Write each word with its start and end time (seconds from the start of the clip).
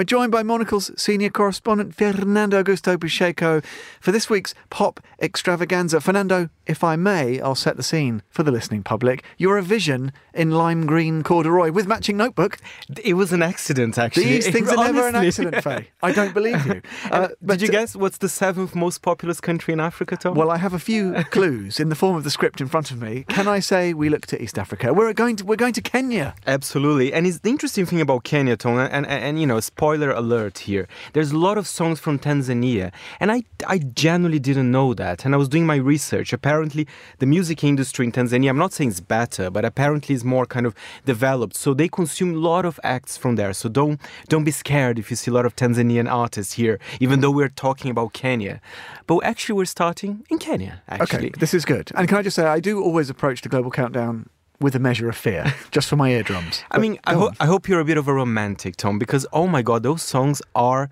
We're 0.00 0.04
joined 0.04 0.32
by 0.32 0.42
Monocle's 0.42 0.90
senior 0.96 1.28
correspondent 1.28 1.94
Fernando 1.94 2.62
Augusto 2.62 2.98
Pacheco 2.98 3.60
for 4.00 4.12
this 4.12 4.30
week's 4.30 4.54
pop 4.70 4.98
extravaganza. 5.20 6.00
Fernando, 6.00 6.48
if 6.66 6.82
I 6.82 6.96
may, 6.96 7.38
I'll 7.38 7.54
set 7.54 7.76
the 7.76 7.82
scene 7.82 8.22
for 8.30 8.42
the 8.42 8.50
listening 8.50 8.82
public. 8.82 9.22
You're 9.36 9.58
a 9.58 9.62
vision 9.62 10.12
in 10.32 10.52
lime 10.52 10.86
green 10.86 11.22
corduroy 11.22 11.70
with 11.70 11.86
matching 11.86 12.16
notebook. 12.16 12.56
It 13.04 13.12
was 13.12 13.32
an 13.34 13.42
accident, 13.42 13.98
actually. 13.98 14.24
These 14.24 14.48
things 14.48 14.70
are 14.70 14.76
never 14.76 15.06
an 15.06 15.16
Honestly. 15.16 15.48
accident, 15.48 15.64
Faye. 15.64 15.90
I 16.02 16.12
don't 16.12 16.32
believe 16.32 16.64
you. 16.66 16.80
Uh, 17.10 17.28
Did 17.44 17.62
you 17.62 17.68
guess 17.68 17.96
what's 17.96 18.18
the 18.18 18.28
seventh 18.28 18.74
most 18.74 19.02
populous 19.02 19.40
country 19.40 19.72
in 19.72 19.80
Africa, 19.80 20.16
Tom? 20.16 20.34
Well, 20.34 20.50
I 20.50 20.58
have 20.58 20.74
a 20.74 20.78
few 20.78 21.12
clues 21.30 21.80
in 21.80 21.88
the 21.88 21.96
form 21.96 22.14
of 22.14 22.22
the 22.22 22.30
script 22.30 22.60
in 22.60 22.68
front 22.68 22.90
of 22.92 23.02
me. 23.02 23.24
Can 23.28 23.48
I 23.48 23.58
say 23.58 23.92
we 23.94 24.08
look 24.08 24.26
to 24.26 24.40
East 24.40 24.58
Africa? 24.58 24.94
We're 24.94 25.12
going 25.12 25.36
to 25.36 25.44
we're 25.44 25.56
going 25.56 25.72
to 25.72 25.82
Kenya. 25.82 26.34
Absolutely. 26.46 27.12
And 27.12 27.26
it's 27.26 27.40
the 27.40 27.50
interesting 27.50 27.84
thing 27.84 28.00
about 28.00 28.22
Kenya, 28.22 28.56
Tom, 28.56 28.78
and, 28.78 28.92
and, 28.92 29.06
and 29.06 29.40
you 29.40 29.46
know, 29.46 29.58
spoiler 29.90 30.12
alert 30.12 30.58
here. 30.58 30.86
There's 31.14 31.32
a 31.32 31.38
lot 31.38 31.58
of 31.58 31.66
songs 31.66 31.98
from 31.98 32.16
Tanzania. 32.20 32.92
And 33.18 33.32
I, 33.32 33.42
I 33.66 33.78
genuinely 33.78 34.38
didn't 34.38 34.70
know 34.70 34.94
that. 34.94 35.24
And 35.24 35.34
I 35.34 35.36
was 35.36 35.48
doing 35.48 35.66
my 35.66 35.74
research. 35.74 36.32
Apparently, 36.32 36.86
the 37.18 37.26
music 37.26 37.64
industry 37.64 38.06
in 38.06 38.12
Tanzania, 38.12 38.50
I'm 38.50 38.56
not 38.56 38.72
saying 38.72 38.90
it's 38.90 39.00
better, 39.00 39.50
but 39.50 39.64
apparently 39.64 40.14
it's 40.14 40.22
more 40.22 40.46
kind 40.46 40.64
of 40.64 40.76
developed. 41.06 41.56
So 41.56 41.74
they 41.74 41.88
consume 41.88 42.34
a 42.34 42.38
lot 42.38 42.64
of 42.64 42.78
acts 42.84 43.16
from 43.16 43.34
there. 43.34 43.52
So 43.52 43.68
don't, 43.68 44.00
don't 44.28 44.44
be 44.44 44.52
scared 44.52 44.96
if 45.00 45.10
you 45.10 45.16
see 45.16 45.32
a 45.32 45.34
lot 45.34 45.44
of 45.44 45.56
Tanzanian 45.56 46.08
artists 46.08 46.52
here, 46.52 46.78
even 47.00 47.20
though 47.20 47.32
we're 47.32 47.48
talking 47.48 47.90
about 47.90 48.12
Kenya. 48.12 48.60
But 49.08 49.24
actually, 49.24 49.56
we're 49.56 49.64
starting 49.64 50.24
in 50.30 50.38
Kenya, 50.38 50.82
actually. 50.88 51.30
Okay, 51.30 51.38
this 51.40 51.52
is 51.52 51.64
good. 51.64 51.90
And 51.96 52.06
can 52.06 52.16
I 52.18 52.22
just 52.22 52.36
say, 52.36 52.44
I 52.44 52.60
do 52.60 52.80
always 52.80 53.10
approach 53.10 53.42
the 53.42 53.48
global 53.48 53.72
countdown 53.72 54.30
with 54.60 54.74
a 54.74 54.78
measure 54.78 55.08
of 55.08 55.16
fear, 55.16 55.54
just 55.70 55.88
for 55.88 55.96
my 55.96 56.10
eardrums. 56.10 56.62
I 56.70 56.78
mean, 56.78 56.98
I, 57.04 57.14
ho- 57.14 57.32
I 57.40 57.46
hope 57.46 57.68
you're 57.68 57.80
a 57.80 57.84
bit 57.84 57.96
of 57.98 58.08
a 58.08 58.14
romantic, 58.14 58.76
Tom, 58.76 58.98
because 58.98 59.26
oh 59.32 59.46
my 59.46 59.62
God, 59.62 59.82
those 59.82 60.02
songs 60.02 60.42
are, 60.54 60.90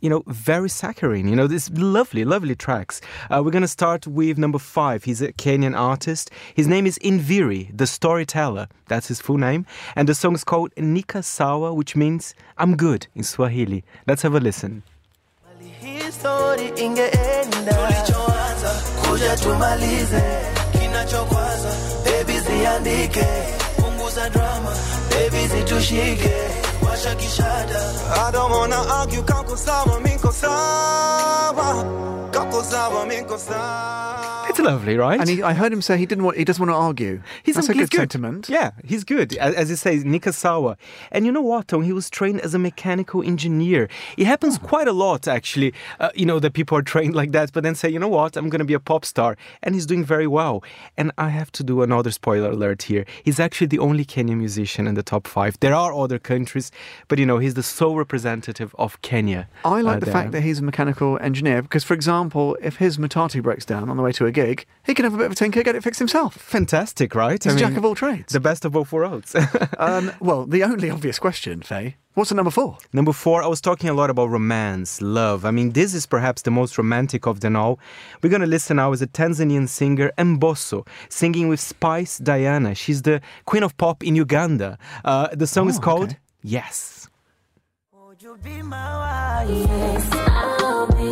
you 0.00 0.10
know, 0.10 0.22
very 0.26 0.68
saccharine. 0.68 1.28
You 1.28 1.36
know, 1.36 1.46
this 1.46 1.70
lovely, 1.70 2.24
lovely 2.24 2.54
tracks. 2.54 3.00
Uh, 3.30 3.42
we're 3.44 3.52
gonna 3.52 3.68
start 3.68 4.06
with 4.06 4.36
number 4.36 4.58
five. 4.58 5.04
He's 5.04 5.22
a 5.22 5.32
Kenyan 5.32 5.78
artist. 5.78 6.30
His 6.54 6.66
name 6.66 6.86
is 6.86 6.98
Nviiri, 6.98 7.76
the 7.76 7.86
storyteller. 7.86 8.68
That's 8.88 9.08
his 9.08 9.20
full 9.20 9.38
name, 9.38 9.64
and 9.96 10.08
the 10.08 10.14
song 10.14 10.34
is 10.34 10.44
called 10.44 10.72
Nika 10.76 11.22
Sawa, 11.22 11.72
which 11.72 11.94
means 11.96 12.34
I'm 12.58 12.76
good 12.76 13.06
in 13.14 13.22
Swahili. 13.22 13.84
Let's 14.06 14.22
have 14.22 14.34
a 14.34 14.40
listen. 14.40 14.82
Ziandike 22.64 23.26
punguza 23.76 24.30
drama 24.30 24.72
baby 25.10 25.46
zitushike 25.48 26.32
washa 26.94 27.14
kishada 27.16 28.26
I 28.26 28.30
don't 28.30 28.50
wanna 28.50 28.76
argue 28.76 29.22
kako 29.22 29.56
sawa 29.56 30.00
miko 30.00 30.30
sawa 30.30 31.84
kako 32.30 32.62
sawa 32.62 33.06
miko 33.06 33.36
sawa 33.36 34.30
It's 34.46 34.58
lovely, 34.60 34.96
right? 34.96 35.18
And 35.18 35.28
he, 35.28 35.42
I 35.42 35.52
heard 35.54 35.72
him 35.72 35.80
say 35.82 35.96
he 35.96 36.06
didn't 36.06 36.22
want. 36.22 36.36
He 36.36 36.44
doesn't 36.44 36.60
want 36.64 36.70
to 36.70 36.76
argue. 36.76 37.20
He's, 37.42 37.56
That's 37.56 37.68
a 37.70 37.72
he's 37.72 37.88
good, 37.88 37.98
sentiment. 37.98 38.48
Yeah, 38.48 38.70
he's 38.84 39.02
good. 39.02 39.34
As, 39.38 39.54
as 39.54 39.68
he 39.70 39.74
says, 39.74 40.04
Nikasawa. 40.04 40.76
And 41.10 41.26
you 41.26 41.32
know 41.32 41.40
what, 41.40 41.68
Tom? 41.68 41.82
He 41.82 41.92
was 41.94 42.08
trained 42.08 42.40
as 42.42 42.54
a 42.54 42.58
mechanical 42.58 43.22
engineer. 43.24 43.88
It 44.18 44.26
happens 44.26 44.58
Oh. 44.62 44.66
quite 44.66 44.86
a 44.86 44.92
lot, 44.92 45.26
actually, 45.26 45.72
uh, 45.98 46.10
you 46.14 46.24
know, 46.26 46.38
that 46.38 46.52
people 46.52 46.76
are 46.78 46.82
trained 46.94 47.16
like 47.16 47.32
that, 47.32 47.52
but 47.52 47.64
then 47.64 47.74
say, 47.74 47.88
you 47.88 47.98
know 47.98 48.06
what, 48.06 48.36
I'm 48.36 48.48
going 48.50 48.60
to 48.60 48.64
be 48.66 48.74
a 48.74 48.78
pop 48.80 49.04
star. 49.06 49.36
And 49.62 49.74
he's 49.74 49.86
doing 49.86 50.04
very 50.04 50.28
well. 50.28 50.62
And 50.96 51.10
I 51.18 51.30
have 51.30 51.50
to 51.52 51.64
do 51.64 51.82
another 51.82 52.12
spoiler 52.12 52.50
alert 52.50 52.82
here. 52.84 53.06
He's 53.24 53.40
actually 53.40 53.68
the 53.68 53.78
only 53.80 54.04
Kenyan 54.04 54.36
musician 54.36 54.86
in 54.86 54.94
the 54.94 55.02
top 55.02 55.26
five. 55.26 55.58
There 55.60 55.74
are 55.74 55.92
other 55.92 56.18
countries, 56.20 56.70
but, 57.08 57.18
you 57.18 57.26
know, 57.26 57.38
he's 57.38 57.54
the 57.54 57.62
sole 57.62 57.96
representative 57.96 58.74
of 58.78 59.00
Kenya. 59.02 59.48
I 59.64 59.80
like 59.80 59.96
uh, 59.96 60.00
the 60.00 60.06
there. 60.06 60.12
fact 60.12 60.32
that 60.32 60.42
he's 60.42 60.58
a 60.60 60.62
mechanical 60.62 61.18
engineer 61.20 61.62
because, 61.62 61.84
for 61.84 61.94
example, 61.94 62.56
if 62.62 62.76
his 62.76 62.98
Matatu 62.98 63.42
breaks 63.42 63.64
down 63.64 63.88
on 63.88 63.96
the 63.96 64.02
way 64.02 64.12
to 64.12 64.26
a 64.26 64.32
gig, 64.32 64.66
he 64.84 64.94
can 64.94 65.04
have 65.04 65.14
a 65.14 65.16
bit 65.16 65.26
of 65.26 65.32
a 65.32 65.34
tinker, 65.34 65.62
get 65.62 65.74
it 65.76 65.82
fixed 65.82 65.98
himself. 65.98 66.34
Fantastic, 66.34 67.14
right? 67.14 67.42
He's 67.42 67.54
a 67.54 67.58
jack 67.58 67.76
of 67.76 67.84
all 67.84 67.94
trades. 67.94 68.32
The 68.32 68.40
best 68.40 68.64
of 68.64 68.72
both 68.72 68.92
worlds. 68.92 69.34
Um, 69.78 70.12
well, 70.20 70.46
the 70.46 70.62
only 70.62 70.88
obvious 70.88 71.18
question, 71.18 71.60
Faye, 71.62 71.96
what's 72.14 72.30
the 72.30 72.36
number 72.36 72.50
four? 72.50 72.78
Number 72.92 73.12
four, 73.12 73.42
I 73.42 73.46
was 73.48 73.60
talking 73.60 73.90
a 73.90 73.94
lot 73.94 74.08
about 74.08 74.30
romance, 74.30 75.02
love. 75.02 75.44
I 75.44 75.50
mean, 75.50 75.72
this 75.72 75.94
is 75.94 76.06
perhaps 76.06 76.42
the 76.42 76.50
most 76.50 76.78
romantic 76.78 77.26
of 77.26 77.40
them 77.40 77.56
all. 77.56 77.78
We're 78.22 78.30
going 78.30 78.40
to 78.40 78.46
listen 78.46 78.76
now 78.76 78.92
is 78.92 79.02
a 79.02 79.06
Tanzanian 79.06 79.68
singer, 79.68 80.12
Mbosso, 80.16 80.86
singing 81.08 81.48
with 81.48 81.60
Spice 81.60 82.18
Diana. 82.18 82.74
She's 82.74 83.02
the 83.02 83.20
queen 83.46 83.62
of 83.62 83.76
pop 83.76 84.02
in 84.04 84.14
Uganda. 84.16 84.78
Uh, 85.04 85.28
the 85.32 85.46
song 85.46 85.68
is 85.68 85.78
Oh, 85.78 85.82
called 85.82 86.10
okay. 86.10 86.18
Yes. 86.46 87.08
Would 87.90 88.22
you 88.22 88.36
be 88.44 88.60
my 88.60 88.76
wife? 88.76 89.48
Yes, 89.48 90.08
I'll 90.12 90.86
be 90.88 91.04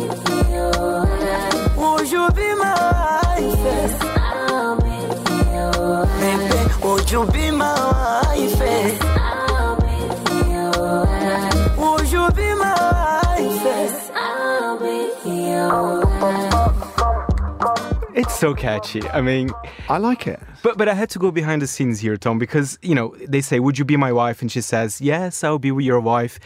your 0.53 0.71
wife. 0.77 1.75
Would 1.75 2.11
you 2.11 2.29
be 2.35 2.53
my 2.53 2.73
wife? 2.93 3.57
Yes, 3.65 3.97
I'll 4.03 4.77
be 4.79 4.93
your 5.51 5.71
wife. 6.05 6.19
Baby, 6.21 6.85
would 6.85 7.09
you 7.11 7.25
be 7.31 7.49
my 7.49 7.72
It's 18.15 18.37
so 18.39 18.53
catchy. 18.53 19.01
I 19.09 19.21
mean, 19.21 19.49
I 19.89 19.97
like 19.97 20.27
it. 20.27 20.39
but 20.61 20.77
but 20.77 20.87
I 20.87 20.93
had 20.93 21.09
to 21.11 21.19
go 21.19 21.31
behind 21.31 21.61
the 21.61 21.67
scenes 21.67 21.99
here, 21.99 22.17
Tom, 22.17 22.37
because 22.39 22.77
you 22.81 22.95
know 22.95 23.15
they 23.27 23.41
say, 23.41 23.59
"Would 23.59 23.77
you 23.79 23.85
be 23.85 23.97
my 23.97 24.11
wife?" 24.11 24.41
and 24.41 24.51
she 24.51 24.61
says, 24.61 25.01
"Yes, 25.01 25.43
I'll 25.43 25.59
be 25.59 25.69
your 25.83 25.99
wife." 25.99 26.39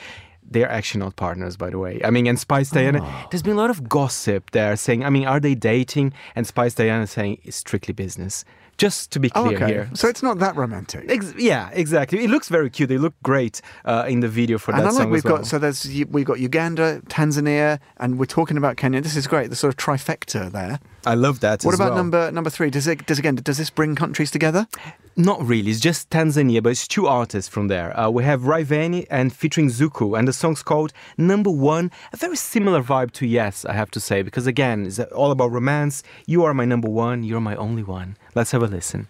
They're 0.50 0.72
actually 0.72 1.00
not 1.02 1.18
partners, 1.18 1.58
by 1.58 1.70
the 1.72 1.78
way. 1.78 2.00
I 2.06 2.10
mean, 2.10 2.26
and 2.26 2.40
Spice 2.40 2.70
Diana, 2.70 3.02
there's 3.30 3.44
been 3.44 3.58
a 3.58 3.60
lot 3.60 3.70
of 3.70 3.90
gossip 3.90 4.52
there 4.52 4.78
saying, 4.78 5.04
I 5.04 5.10
mean, 5.10 5.26
are 5.28 5.42
they 5.42 5.56
dating? 5.56 6.14
And 6.38 6.48
Spice 6.48 6.74
Diana 6.74 7.06
saying 7.06 7.42
it's 7.44 7.58
strictly 7.58 7.94
business. 7.94 8.46
Just 8.78 9.12
to 9.12 9.20
be 9.20 9.30
Oh, 9.36 9.44
clear 9.44 9.58
okay. 9.58 9.68
here. 9.68 9.90
So 9.94 10.08
it's 10.08 10.24
not 10.24 10.40
that 10.40 10.56
romantic. 10.56 11.12
Ex- 11.12 11.34
yeah, 11.38 11.70
exactly. 11.74 12.24
It 12.24 12.30
looks 12.30 12.48
very 12.48 12.70
cute. 12.70 12.88
They 12.88 12.98
look 12.98 13.16
great 13.24 13.60
uh, 13.84 14.06
in 14.08 14.22
the 14.22 14.30
video 14.30 14.58
for 14.58 14.72
and 14.72 14.80
that 14.80 14.86
I 14.86 14.90
like 14.92 15.02
song 15.02 15.10
we've 15.10 15.26
well. 15.26 15.38
got 15.38 15.48
so 15.48 15.60
there's 15.60 15.84
we've 16.10 16.24
got 16.26 16.40
Uganda, 16.40 17.02
Tanzania, 17.10 17.80
and 17.98 18.18
we're 18.18 18.26
talking 18.26 18.56
about 18.56 18.78
Kenya. 18.78 19.02
This 19.02 19.18
is 19.18 19.28
great. 19.28 19.50
The 19.50 19.56
sort 19.58 19.74
of 19.74 19.78
trifecta 19.78 20.50
there. 20.50 20.80
I 21.08 21.14
love 21.14 21.40
that. 21.40 21.64
What 21.64 21.74
about 21.74 21.92
well. 21.92 21.98
number 21.98 22.32
number 22.32 22.50
three? 22.50 22.70
Does 22.70 22.86
it 22.86 23.06
does 23.06 23.18
again 23.18 23.36
does 23.36 23.58
this 23.58 23.70
bring 23.70 23.96
countries 23.96 24.30
together? 24.30 24.68
Not 25.16 25.42
really. 25.42 25.72
It's 25.72 25.80
just 25.80 26.10
Tanzania, 26.10 26.62
but 26.62 26.70
it's 26.74 26.88
two 26.88 27.08
artists 27.08 27.50
from 27.50 27.70
there. 27.70 27.98
Uh, 28.00 28.10
we 28.10 28.24
have 28.24 28.42
Rayvanny 28.42 29.08
and 29.10 29.34
featuring 29.34 29.70
Zuchu, 29.70 30.18
and 30.18 30.28
the 30.28 30.34
song's 30.34 30.62
called 30.62 30.94
Number 31.18 31.50
One. 31.50 31.92
A 32.14 32.18
very 32.18 32.36
similar 32.36 32.84
vibe 32.84 33.12
to 33.14 33.26
Yes, 33.26 33.66
I 33.66 33.74
have 33.74 33.90
to 33.92 34.00
say, 34.00 34.22
because 34.22 34.46
again, 34.46 34.86
it's 34.86 35.00
all 35.00 35.32
about 35.32 35.52
romance. 35.52 36.04
You 36.28 36.44
are 36.44 36.54
my 36.54 36.66
number 36.66 36.90
one. 36.90 37.24
You're 37.24 37.42
my 37.42 37.56
only 37.56 37.84
one. 37.84 38.18
Let's 38.36 38.52
have 38.52 38.62
a 38.62 38.68
listen. 38.68 39.08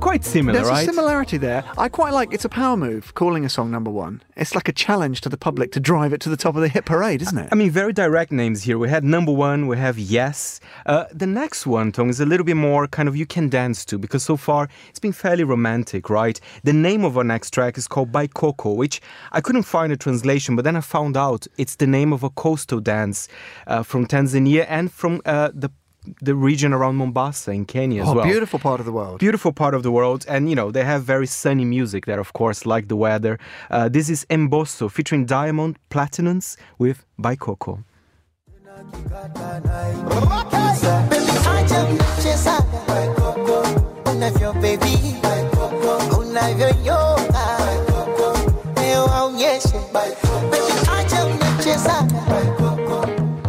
Quite 0.00 0.24
similar, 0.24 0.58
There's 0.58 0.68
right? 0.68 0.88
a 0.88 0.92
similarity 0.92 1.38
there. 1.38 1.64
I 1.76 1.88
quite 1.88 2.12
like. 2.12 2.32
It's 2.32 2.44
a 2.44 2.48
power 2.48 2.76
move 2.76 3.14
calling 3.14 3.44
a 3.44 3.48
song 3.48 3.70
number 3.70 3.90
one. 3.90 4.22
It's 4.36 4.54
like 4.54 4.68
a 4.68 4.72
challenge 4.72 5.20
to 5.22 5.28
the 5.28 5.36
public 5.36 5.72
to 5.72 5.80
drive 5.80 6.12
it 6.12 6.20
to 6.20 6.28
the 6.28 6.36
top 6.36 6.54
of 6.54 6.62
the 6.62 6.68
hit 6.68 6.84
parade, 6.84 7.20
isn't 7.20 7.36
it? 7.36 7.48
I 7.50 7.56
mean, 7.56 7.70
very 7.70 7.92
direct 7.92 8.30
names 8.30 8.62
here. 8.62 8.78
We 8.78 8.88
had 8.88 9.02
number 9.02 9.32
one, 9.32 9.66
we 9.66 9.76
have 9.76 9.98
yes. 9.98 10.60
Uh, 10.86 11.06
the 11.12 11.26
next 11.26 11.66
one, 11.66 11.90
Tom, 11.90 12.10
is 12.10 12.20
a 12.20 12.26
little 12.26 12.44
bit 12.44 12.56
more 12.56 12.86
kind 12.86 13.08
of 13.08 13.16
you 13.16 13.26
can 13.26 13.48
dance 13.48 13.84
to 13.86 13.98
because 13.98 14.22
so 14.22 14.36
far 14.36 14.68
it's 14.88 15.00
been 15.00 15.12
fairly 15.12 15.42
romantic, 15.42 16.08
right? 16.08 16.40
The 16.62 16.72
name 16.72 17.04
of 17.04 17.18
our 17.18 17.24
next 17.24 17.50
track 17.50 17.76
is 17.76 17.88
called 17.88 18.12
Baikoko, 18.12 18.76
which 18.76 19.00
I 19.32 19.40
couldn't 19.40 19.64
find 19.64 19.92
a 19.92 19.96
translation, 19.96 20.54
but 20.54 20.64
then 20.64 20.76
I 20.76 20.80
found 20.80 21.16
out 21.16 21.46
it's 21.56 21.74
the 21.74 21.88
name 21.88 22.12
of 22.12 22.22
a 22.22 22.30
coastal 22.30 22.80
dance 22.80 23.28
uh, 23.66 23.82
from 23.82 24.06
Tanzania 24.06 24.64
and 24.68 24.92
from 24.92 25.20
uh, 25.26 25.50
the 25.52 25.70
the 26.20 26.34
region 26.34 26.72
around 26.72 26.96
Mombasa 26.96 27.50
in 27.52 27.64
Kenya 27.64 28.02
as 28.02 28.08
oh, 28.08 28.14
well. 28.14 28.24
beautiful 28.24 28.58
part 28.58 28.80
of 28.80 28.86
the 28.86 28.92
world. 28.92 29.18
Beautiful 29.20 29.52
part 29.52 29.74
of 29.74 29.82
the 29.82 29.90
world, 29.90 30.24
and 30.28 30.48
you 30.48 30.56
know 30.56 30.70
they 30.70 30.84
have 30.84 31.02
very 31.04 31.26
sunny 31.26 31.64
music 31.64 32.06
there, 32.06 32.20
of 32.20 32.32
course, 32.32 32.66
like 32.66 32.88
the 32.88 32.96
weather. 32.96 33.38
Uh, 33.70 33.88
this 33.88 34.08
is 34.08 34.24
Mbosso 34.30 34.90
featuring 34.90 35.26
Diamond 35.26 35.78
Platnumz 35.90 36.56
with 36.78 37.04
Baikoko. 37.20 37.84
Acha 41.48 41.86
mchezaga 42.18 42.64
unavyo 44.12 44.52
baby 44.52 44.98
unavyoyoga 46.20 47.58
leo 48.76 49.06
aonyeshe 49.06 49.78
Baby, 49.92 50.72
acha 50.98 51.26
mchezaga 51.26 52.22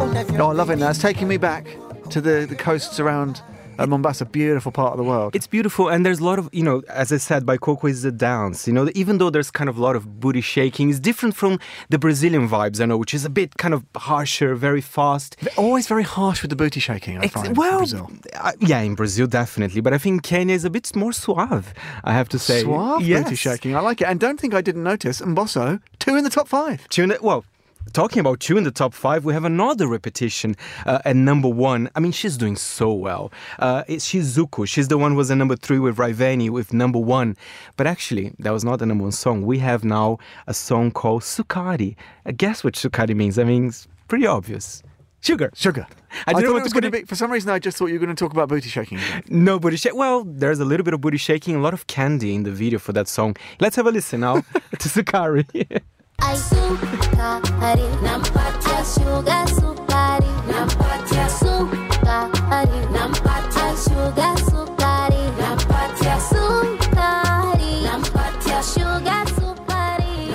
unavyo 0.04 0.40
Oh, 0.46 0.50
I 0.50 0.54
love 0.54 0.70
it 0.70 0.78
now. 0.78 0.88
It's 0.90 0.98
taking 0.98 1.28
me 1.28 1.36
back 1.36 1.66
to 2.10 2.20
the, 2.20 2.46
the 2.48 2.56
coasts 2.56 3.00
around 3.00 3.42
Uh, 3.80 3.86
Mombasa, 3.86 4.26
beautiful 4.26 4.72
part 4.72 4.92
of 4.92 4.98
the 4.98 5.08
world. 5.12 5.34
It's 5.34 5.48
beautiful, 5.48 5.88
and 5.88 6.04
there's 6.04 6.20
a 6.20 6.24
lot 6.30 6.38
of, 6.38 6.50
you 6.52 6.62
know, 6.62 6.82
as 7.02 7.08
I 7.16 7.18
said, 7.18 7.46
Baikoko 7.46 7.88
is 7.88 8.02
the 8.02 8.12
dance. 8.12 8.68
You 8.68 8.74
know, 8.76 8.90
even 8.94 9.16
though 9.18 9.30
there's 9.30 9.50
kind 9.50 9.70
of 9.70 9.78
a 9.78 9.80
lot 9.80 9.96
of 9.96 10.20
booty 10.20 10.42
shaking, 10.42 10.90
it's 10.90 11.00
different 11.00 11.34
from 11.34 11.58
the 11.88 11.98
Brazilian 11.98 12.46
vibes, 12.46 12.78
I 12.82 12.84
know, 12.84 12.98
which 12.98 13.14
is 13.14 13.24
a 13.24 13.30
bit 13.30 13.56
kind 13.56 13.72
of 13.72 13.80
harsher, 13.96 14.54
very 14.54 14.82
fast. 14.82 15.30
Always 15.56 15.86
very 15.88 16.04
harsh 16.04 16.42
with 16.42 16.50
the 16.50 16.56
booty 16.62 16.80
shaking, 16.80 17.14
I 17.24 17.28
find, 17.28 17.46
in 17.46 17.54
well, 17.54 17.78
Brazil. 17.78 18.10
uh, 18.36 18.52
yeah, 18.70 18.82
in 18.84 18.94
Brazil, 18.96 19.26
definitely. 19.26 19.80
But 19.80 19.94
I 19.94 19.98
think 19.98 20.22
Kenya 20.22 20.54
is 20.54 20.66
a 20.66 20.70
bit 20.70 20.94
more 20.94 21.14
suave, 21.14 21.72
I 22.04 22.12
have 22.12 22.28
to 22.34 22.38
say. 22.38 22.60
Suave 22.60 23.00
yes. 23.00 23.24
booty 23.24 23.36
shaking. 23.36 23.74
I 23.74 23.80
like 23.80 24.02
it. 24.02 24.08
And 24.10 24.20
don't 24.20 24.38
think 24.38 24.52
I 24.52 24.60
didn't 24.60 24.84
notice, 24.84 25.22
Mbosso, 25.24 25.80
two 26.04 26.16
in 26.18 26.24
the 26.24 26.34
top 26.38 26.48
five. 26.48 26.78
Two 26.90 27.04
in 27.04 27.08
the, 27.10 27.18
well, 27.22 27.44
talking 27.92 28.20
about 28.20 28.40
two 28.40 28.56
in 28.56 28.64
the 28.64 28.70
top 28.70 28.94
five, 28.94 29.24
we 29.24 29.32
have 29.32 29.44
another 29.44 29.86
repetition 29.86 30.56
uh, 30.86 31.00
at 31.04 31.16
number 31.16 31.48
one. 31.48 31.90
I 31.94 32.00
mean, 32.00 32.12
she's 32.12 32.36
doing 32.36 32.56
so 32.56 32.92
well. 32.92 33.32
Uh, 33.58 33.84
it's, 33.88 34.04
she's 34.04 34.36
Zuchu. 34.36 34.66
She's 34.66 34.88
the 34.88 34.98
one 34.98 35.12
who 35.12 35.16
was 35.16 35.30
at 35.30 35.36
number 35.36 35.56
three 35.56 35.78
with 35.78 35.96
Rayvanny 35.96 36.50
with 36.50 36.72
number 36.72 36.98
one. 36.98 37.36
But 37.76 37.86
actually, 37.86 38.32
that 38.38 38.52
was 38.52 38.64
not 38.64 38.78
the 38.78 38.86
number 38.86 39.02
one 39.02 39.12
song. 39.12 39.42
We 39.42 39.58
have 39.58 39.84
now 39.84 40.18
a 40.46 40.54
song 40.54 40.90
called 40.90 41.22
Sukari. 41.22 41.96
Uh, 42.26 42.32
guess 42.36 42.64
what 42.64 42.74
Sukari 42.74 43.14
means? 43.14 43.38
I 43.38 43.44
mean, 43.44 43.68
it's 43.68 43.88
pretty 44.08 44.26
obvious. 44.26 44.82
Sugar. 45.20 45.50
Sugar. 45.54 45.86
I 46.26 46.32
know 46.32 46.40
thought 46.40 46.52
what 46.54 46.60
it 46.60 46.62
was 46.62 46.72
going 46.72 46.82
to 46.84 46.90
be. 46.90 47.02
For 47.04 47.14
some 47.14 47.30
reason, 47.30 47.50
I 47.50 47.58
just 47.58 47.76
thought 47.76 47.86
you 47.86 47.94
were 47.94 48.04
going 48.06 48.14
to 48.14 48.18
talk 48.18 48.32
about 48.32 48.48
booty 48.48 48.68
shaking. 48.68 48.98
again. 48.98 49.22
No 49.28 49.58
booty 49.58 49.76
shake. 49.76 49.94
Well, 49.94 50.24
there's 50.24 50.60
a 50.60 50.64
little 50.64 50.84
bit 50.84 50.94
of 50.94 51.00
booty 51.00 51.18
shaking, 51.18 51.56
a 51.56 51.60
lot 51.60 51.74
of 51.74 51.86
candy 51.86 52.34
in 52.34 52.44
the 52.44 52.50
video 52.50 52.78
for 52.78 52.92
that 52.94 53.06
song. 53.06 53.36
Let's 53.60 53.76
have 53.76 53.86
a 53.86 53.90
listen 53.90 54.20
now 54.20 54.40
to 54.78 54.88
Sukari. 54.88 55.82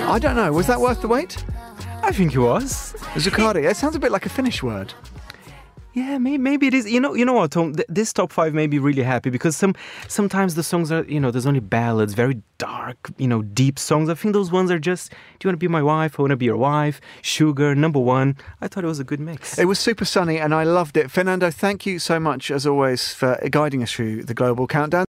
I 0.08 0.18
don't 0.18 0.36
know. 0.36 0.52
Was 0.52 0.66
that 0.68 0.80
worth 0.80 1.02
the 1.02 1.08
wait? 1.08 1.44
I 2.02 2.12
think 2.12 2.34
it 2.34 2.38
was. 2.38 2.94
Zuccardi. 3.14 3.68
It 3.68 3.76
sounds 3.76 3.96
a 3.96 3.98
bit 3.98 4.12
like 4.12 4.24
a 4.26 4.28
Finnish 4.28 4.62
word. 4.62 4.94
Yeah, 5.96 6.18
maybe, 6.18 6.36
maybe 6.36 6.66
it 6.66 6.74
is. 6.74 6.90
You 6.92 7.00
know, 7.00 7.14
you 7.14 7.24
know 7.24 7.32
what, 7.32 7.52
Tom? 7.52 7.74
Th- 7.74 7.86
this 7.88 8.12
top 8.12 8.30
five 8.30 8.52
made 8.52 8.68
me 8.68 8.76
really 8.76 9.02
happy 9.02 9.30
because 9.30 9.56
some 9.56 9.74
sometimes 10.08 10.54
the 10.54 10.62
songs 10.62 10.92
are, 10.92 11.04
you 11.04 11.18
know, 11.18 11.30
there's 11.30 11.46
only 11.46 11.60
ballads, 11.60 12.12
very 12.12 12.42
dark, 12.58 12.98
you 13.16 13.26
know, 13.26 13.40
deep 13.40 13.78
songs. 13.78 14.10
I 14.10 14.14
think 14.14 14.34
those 14.34 14.52
ones 14.52 14.70
are 14.70 14.78
just, 14.78 15.10
do 15.10 15.16
you 15.42 15.48
want 15.48 15.54
to 15.54 15.64
be 15.64 15.68
my 15.68 15.82
wife? 15.82 16.18
I 16.18 16.22
want 16.22 16.32
to 16.32 16.36
be 16.36 16.44
your 16.44 16.58
wife. 16.58 17.00
Sugar, 17.22 17.74
number 17.74 17.98
one. 17.98 18.36
I 18.60 18.68
thought 18.68 18.84
it 18.84 18.88
was 18.88 19.00
a 19.00 19.04
good 19.04 19.20
mix. 19.20 19.58
It 19.58 19.64
was 19.64 19.78
super 19.78 20.04
sunny 20.04 20.38
and 20.38 20.54
I 20.54 20.64
loved 20.64 20.98
it. 20.98 21.10
Fernando, 21.10 21.50
thank 21.50 21.86
you 21.86 21.98
so 21.98 22.20
much, 22.20 22.50
as 22.50 22.66
always, 22.66 23.14
for 23.14 23.38
guiding 23.50 23.82
us 23.82 23.90
through 23.92 24.24
the 24.24 24.34
global 24.34 24.66
countdown. 24.66 25.04